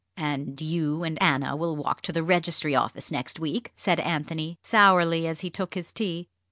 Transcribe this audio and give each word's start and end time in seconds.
"And 0.17 0.59
you 0.59 1.03
and 1.03 1.21
Anna 1.21 1.55
will 1.55 1.75
walk 1.75 2.01
to 2.01 2.11
the 2.11 2.23
Registry 2.23 2.73
Office 2.73 3.11
next 3.11 3.39
week?" 3.39 3.71
said 3.75 3.99
Anthony, 3.99 4.57
sourly, 4.63 5.27
as 5.27 5.41
he 5.41 5.51
took 5.51 5.75
his 5.75 5.93
tea. 5.93 6.27